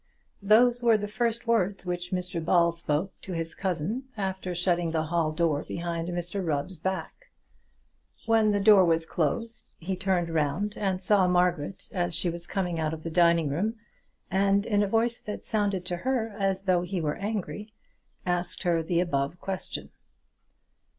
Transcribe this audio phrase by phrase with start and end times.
[0.41, 5.03] Those were the first words which Mr Ball spoke to his cousin after shutting the
[5.03, 7.29] hall door behind Mr Rubb's back.
[8.25, 12.79] When the door was closed he turned round and saw Margaret as she was coming
[12.79, 13.75] out of the dining room,
[14.31, 17.69] and in a voice that sounded to her as though he were angry,
[18.25, 19.91] asked her the above question.